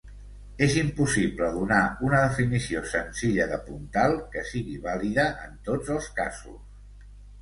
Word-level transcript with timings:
És 0.67 0.75
impossible 0.81 1.49
donar 1.57 1.81
una 2.07 2.21
definició 2.23 2.81
senzilla 2.93 3.47
de 3.53 3.59
puntal 3.67 4.17
que 4.37 4.45
sigui 4.53 4.81
vàlida 4.87 5.27
en 5.49 5.55
tots 5.69 5.93
els 5.99 6.09
casos. 6.23 7.11